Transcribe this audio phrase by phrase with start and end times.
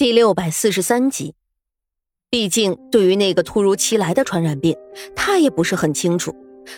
[0.00, 1.34] 第六百四十三集，
[2.30, 4.74] 毕竟对于那个突如其来的传染病，
[5.14, 6.34] 他也不是很清楚，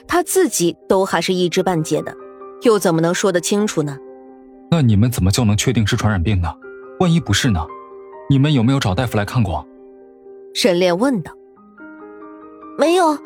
[0.09, 2.13] 他自己都还是一知半解的，
[2.63, 3.97] 又怎么能说得清楚呢？
[4.73, 6.53] 那你们怎么就能确定是传染病呢？
[6.99, 7.65] 万一不是呢？
[8.29, 9.65] 你们有没有找大夫来看过？
[10.53, 11.31] 沈炼问道。
[12.77, 13.17] 没有，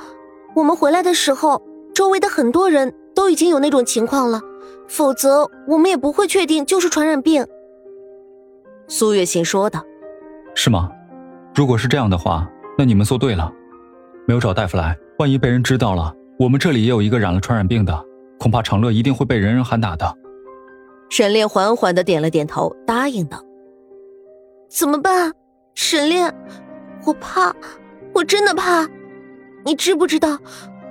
[0.55, 1.63] 我们回来的时候，
[1.95, 4.43] 周围的很多人都已经有那种情况了，
[4.87, 7.47] 否则我们也不会确定就是传染病。
[8.89, 9.85] 苏月心说道
[10.55, 10.89] ：“是吗？
[11.55, 12.49] 如果是这样的话，
[12.79, 13.53] 那你们做对了，
[14.29, 14.97] 没有找大夫来。
[15.19, 18.05] 万一被人知道了，我们这里也有一个染了传染病的，
[18.39, 20.17] 恐怕长乐一定会被人人喊打的。”
[21.11, 23.43] 沈炼缓缓的点了点头，答应道
[24.71, 25.33] ：“怎么办？
[25.75, 26.33] 沈炼，
[27.05, 27.53] 我怕，
[28.15, 28.89] 我真的怕。
[29.65, 30.39] 你知不知道，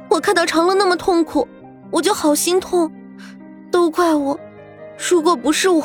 [0.09, 1.47] 我看到长乐那么痛苦，
[1.91, 2.91] 我就好心痛。
[3.71, 4.37] 都怪我，
[5.09, 5.81] 如果不是我。”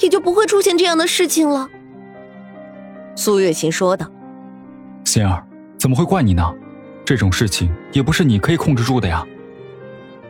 [0.00, 1.68] 也就不会出现这样的事情了。”
[3.14, 4.06] 苏月琴说道。
[5.04, 5.44] “心儿，
[5.78, 6.54] 怎么会怪你呢？
[7.04, 9.26] 这种事情也不是你可以控制住的呀。”“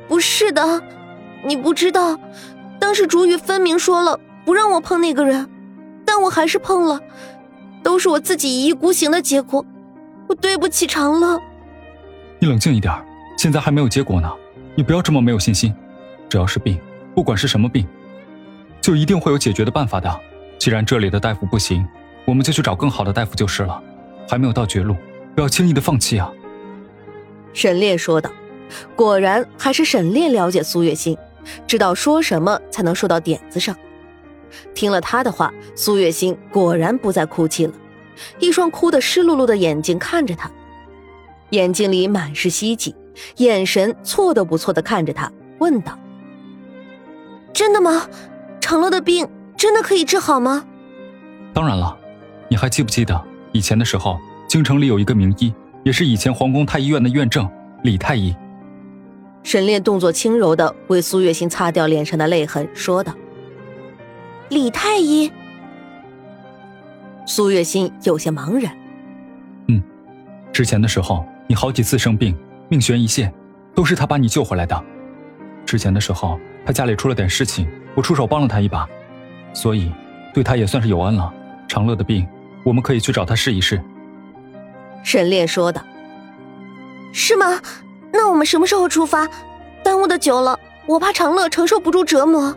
[0.08, 0.82] 不是的，
[1.44, 2.18] 你不知道，
[2.80, 5.48] 当时主语分明说了不让我碰那个人，
[6.04, 7.00] 但我还是碰了，
[7.82, 9.64] 都是我自己一意孤行的结果。
[10.26, 11.40] 我对不起长乐。
[12.40, 12.92] ”“你冷静一点，
[13.38, 14.30] 现在还没有结果呢，
[14.74, 15.72] 你不要这么没有信心。
[16.28, 16.80] 只要是病，
[17.14, 17.86] 不管是什么病。”
[18.82, 20.20] 就一定会有解决的办法的。
[20.58, 21.86] 既然这里的大夫不行，
[22.26, 23.82] 我们就去找更好的大夫就是了。
[24.28, 24.96] 还没有到绝路，
[25.34, 26.30] 不要轻易的放弃啊！
[27.54, 28.30] 沈炼说道。
[28.96, 31.16] 果然，还是沈炼了解苏月心，
[31.66, 33.76] 知道说什么才能说到点子上。
[34.74, 37.74] 听了他的话，苏月心果然不再哭泣了，
[38.38, 40.50] 一双哭得湿漉漉的眼睛看着他，
[41.50, 42.94] 眼睛里满是希冀，
[43.36, 45.98] 眼神错都不错的看着他，问道
[47.52, 48.08] ：“真的吗？”
[48.72, 50.64] 长乐的病真的可以治好吗？
[51.52, 51.94] 当然了，
[52.48, 55.52] 你还记不记得以前的时候，京城里有一个名医，
[55.84, 57.46] 也是以前皇宫太医院的院正
[57.82, 58.34] 李太医。
[59.42, 63.12] 沈炼动作轻柔的为苏月心擦掉脸上的泪痕，说道
[64.48, 65.30] ：“李太医。”
[67.28, 68.74] 苏月心有些茫然。
[69.68, 69.82] 嗯，
[70.50, 72.34] 之前的时候你好几次生病，
[72.70, 73.30] 命悬一线，
[73.74, 74.82] 都是他把你救回来的。
[75.66, 77.68] 之前的时候他家里出了点事情。
[77.94, 78.88] 我出手帮了他一把，
[79.52, 79.92] 所以
[80.32, 81.32] 对他也算是有恩了。
[81.68, 82.26] 长乐的病，
[82.64, 83.82] 我们可以去找他试一试。”
[85.02, 85.82] 沈烈说道。
[87.12, 87.60] “是吗？
[88.12, 89.28] 那我们什么时候出发？
[89.82, 92.54] 耽误的久了，我怕长乐承受不住折磨。”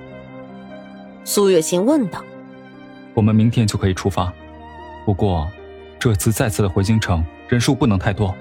[1.24, 2.24] 苏月心问道。
[3.14, 4.32] “我们明天就可以出发，
[5.06, 5.50] 不过
[5.98, 8.34] 这次再次的回京城，人数不能太多，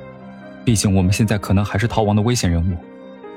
[0.64, 2.76] 毕竟我们现在可能还是逃亡的危险人物，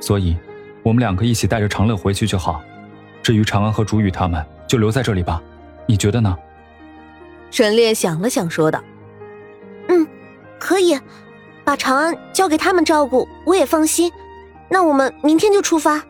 [0.02, 0.36] 所以
[0.84, 2.62] 我们两个一起带着长乐回去就好。”
[3.28, 5.44] 至于长安和朱雨他们，就留在这里吧，
[5.86, 6.34] 你觉得呢？
[7.52, 8.82] 沈烈想了想，说道
[9.90, 10.08] ：“嗯，
[10.58, 10.98] 可以，
[11.66, 14.10] 把长安交给他们照顾，我也放心。
[14.70, 16.02] 那我们明天就出发。”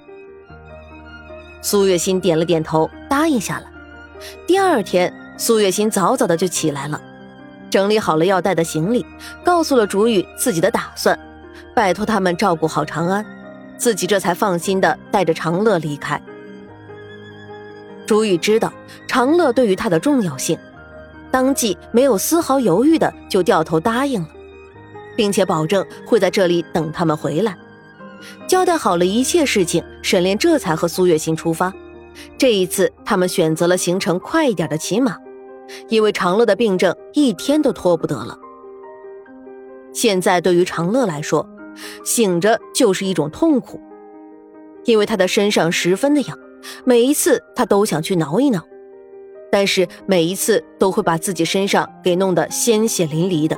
[1.60, 3.66] 苏月心点了点头，答应下来。
[4.46, 7.02] 第二天，苏月心早早的就起来了，
[7.72, 9.04] 整理好了要带的行李，
[9.44, 11.20] 告诉了朱雨自己的打算，
[11.74, 13.26] 拜托他们照顾好长安，
[13.76, 16.22] 自己这才放心的带着长乐离开。
[18.08, 18.72] 朱玉知道
[19.06, 20.58] 长乐对于他的重要性，
[21.30, 24.30] 当即没有丝毫犹豫的就掉头答应了，
[25.16, 27.56] 并且保证会在这里等他们回来。
[28.48, 31.72] 交代好了一切事情，沈炼这才和苏月心出发。
[32.38, 35.18] 这一次，他们选择了行程快一点的骑马，
[35.90, 38.40] 因为长乐的病症一天都拖不得了。
[39.94, 41.48] 现在对于长乐来说，
[42.06, 43.80] 醒着就是一种痛苦，
[44.86, 46.40] 因为他的身上十分的痒。
[46.86, 48.62] 每一次他都想去挠一挠，
[49.52, 53.58] 但是每一次都会把自己身上给弄得鲜血淋漓的，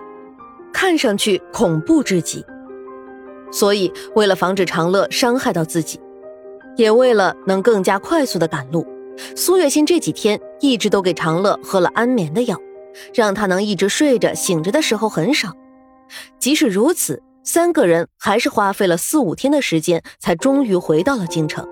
[0.73, 2.45] 看上去恐怖至极。
[3.51, 5.99] 所以为了防止长乐伤害到自己，
[6.75, 8.85] 也为了能更加快速的赶路，
[9.35, 12.55] 苏月心这几天一直都给长乐喝了安眠的药，
[13.13, 15.51] 让他能一直睡着，醒着的时候很少。
[16.39, 21.67] 即使如此，三个人还是花费了四五天的时间，才终于回到了京城。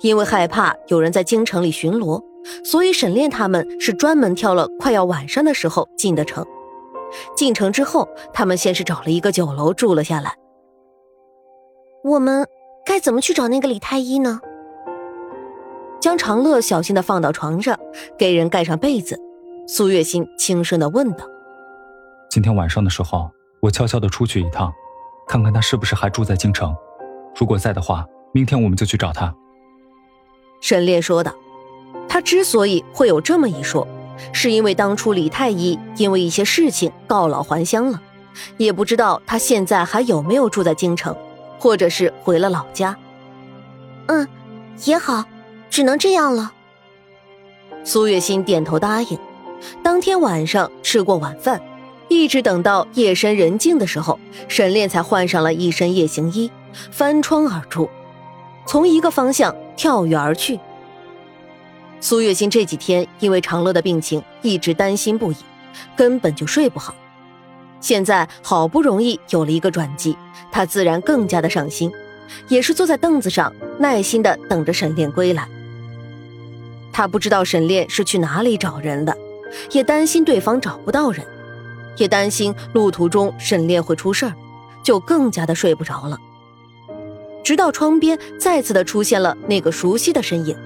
[0.00, 2.22] 因为害怕有人在京城里巡逻，
[2.64, 6.44] 所以沈炼他们是专门挑了快要晚上的时候进的城。
[7.34, 10.34] 进城之后，他们先是找了一个酒楼住了下来。
[12.04, 12.46] 我们
[12.84, 14.40] 该怎么去找那个李太医呢？
[16.00, 17.76] 将长乐小心的放到床上，
[18.16, 19.18] 给人盖上被子。
[19.66, 21.26] 苏月心轻声的问道
[22.30, 23.28] ：“今天晚上的时候，
[23.60, 24.72] 我悄悄的出去一趟，
[25.26, 26.74] 看看他是不是还住在京城。
[27.34, 29.34] 如果在的话，明天我们就去找他。”
[30.60, 31.34] 沈炼说道
[32.08, 33.86] ：“他之所以会有这么一说，
[34.32, 38.02] 是因为当初李太医因为一些事情告老还乡了，
[38.56, 41.16] 也不知道他现在还有没有住在京城，
[41.58, 42.96] 或者是回了老家。
[44.06, 44.26] 嗯，
[44.84, 45.24] 也好，
[45.70, 46.52] 只能这样了。
[47.84, 49.18] 苏月心点头答应。
[49.82, 51.60] 当天晚上吃过晚饭，
[52.08, 56.50] 一直等到夜深人静的时候，沈炼才换上了一身夜行衣，
[56.90, 57.88] 翻窗而出，
[58.66, 60.60] 从一个方向跳跃而去。
[62.00, 65.36] 苏月心这几天因为长乐的病情一直担心不已，
[65.96, 66.94] 根本就睡不好。
[67.80, 70.16] 现在好不容易有了一个转机，
[70.50, 71.90] 她自然更加的上心，
[72.48, 75.48] 也是坐在凳子上耐心的等着沈炼归来。
[76.92, 79.16] 他不知道沈炼是去哪里找人的，
[79.70, 81.24] 也担心对方找不到人，
[81.96, 84.34] 也担心路途中沈炼会出事儿，
[84.82, 86.18] 就更加的睡不着了。
[87.42, 90.56] 直到窗边再次的出现了那个熟悉的身影。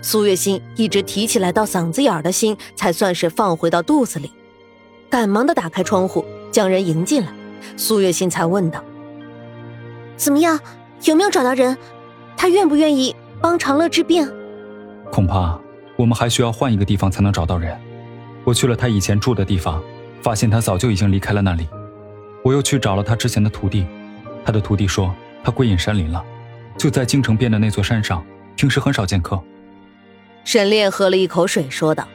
[0.00, 4.30] 苏月心一直提起来到嗓子眼的心，才算是放回到肚子里。
[5.10, 7.32] 赶忙的打开窗户，将人迎进来。
[7.76, 8.82] 苏月心才问道
[10.16, 10.58] ：“怎么样？
[11.04, 11.76] 有没有找到人？
[12.36, 14.30] 他愿不愿意帮长乐治病？”
[15.10, 15.58] 恐怕
[15.96, 17.76] 我们还需要换一个地方才能找到人。
[18.44, 19.82] 我去了他以前住的地方，
[20.22, 21.66] 发现他早就已经离开了那里。
[22.44, 23.84] 我又去找了他之前的徒弟，
[24.44, 25.14] 他的徒弟说
[25.44, 26.24] 他归隐山林了，
[26.76, 28.24] 就在京城边的那座山上，
[28.56, 29.40] 平时很少见客。
[30.44, 32.06] 沈炼喝了一口水，说道：“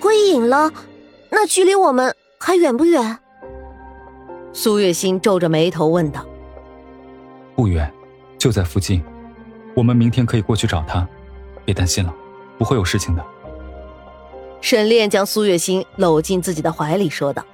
[0.00, 0.70] 归隐了，
[1.30, 3.18] 那距离我们还远不远？”
[4.52, 6.24] 苏月心皱着眉头问道
[7.54, 7.92] ：“不远，
[8.38, 9.02] 就在附近。
[9.74, 11.06] 我们明天可以过去找他，
[11.64, 12.14] 别担心了，
[12.56, 13.24] 不会有事情的。”
[14.62, 17.44] 沈炼将苏月心搂进自己的怀里，说道：“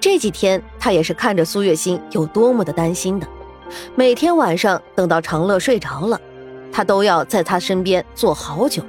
[0.00, 3.28] 这几天他也是看着苏月心有多么的担心的，
[3.94, 6.20] 每天晚上等到长乐睡着了。”
[6.72, 8.80] 他都要在他身边坐好久，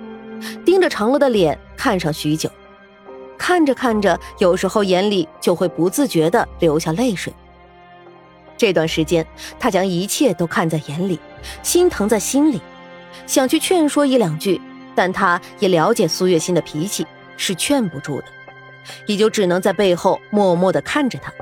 [0.64, 2.48] 盯着长乐的脸看上许久，
[3.40, 7.34] 看着看着，有时候眼里就会不自觉地流下泪水。
[8.56, 9.26] 这段时间，
[9.60, 11.20] 他将一切都看在眼里，
[11.64, 12.62] 心疼在心里，
[13.26, 14.62] 想去劝说一两句，
[14.94, 18.26] 但他也了解苏月心的脾气，是劝不住的，
[19.08, 21.34] 也就只能在背后默默地看着他。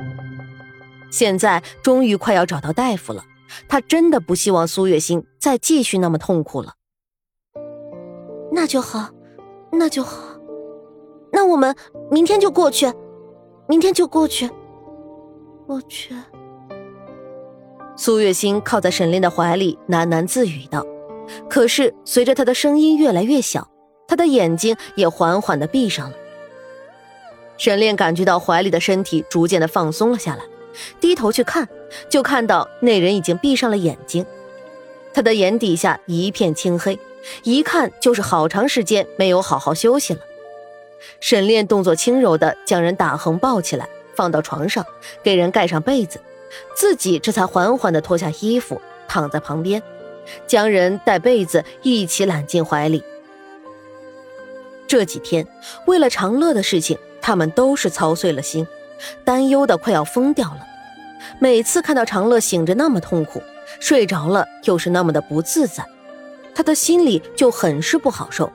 [1.11, 3.25] 现在终于快要找到大夫了。
[3.67, 6.73] 他真的不希望苏月心再继续那么痛苦了。
[8.51, 9.09] 那就好，
[9.71, 10.39] 那就好，
[11.31, 11.75] 那我们
[12.09, 12.91] 明天就过去，
[13.67, 14.49] 明天就过去，
[15.67, 16.15] 过去。
[17.95, 20.85] 苏月心靠在沈炼的怀里喃喃自语道，
[21.49, 23.69] 可是随着他的声音越来越小，
[24.07, 26.15] 他的眼睛也缓缓的闭上了。
[27.57, 30.43] 沈炼感觉到怀里的身体逐渐的放松了下来。
[30.99, 31.67] 低头去看，
[32.09, 34.25] 就看到那人已经闭上了眼睛，
[35.13, 36.99] 他的眼底下一片青黑，
[37.43, 40.19] 一看就是好长时间没有好好休息了。
[41.19, 44.85] 沈炼动作轻柔的将人打横抱起来，放到床上，
[45.23, 46.19] 给人盖上被子，
[46.75, 49.81] 自己这才缓缓的脱下衣服，躺在旁边，
[50.45, 53.03] 将人带被子一起揽进怀里。
[54.87, 55.47] 这几天
[55.85, 58.67] 为了长乐的事情，他们都是操碎了心。
[59.23, 60.65] 担忧的快要疯掉了，
[61.39, 63.41] 每次看到长乐醒着那么痛苦，
[63.79, 65.85] 睡着了又是那么的不自在，
[66.53, 68.51] 他的心里就很是不好受。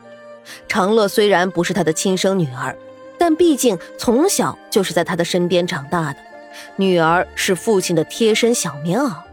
[0.69, 2.77] 长乐虽然不是他的亲生女儿，
[3.17, 6.19] 但毕竟从小就是在他的身边长大的，
[6.77, 9.24] 女儿是父亲的贴身小棉袄。